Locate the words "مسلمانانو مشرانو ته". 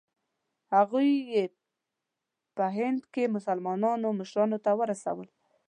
3.35-4.71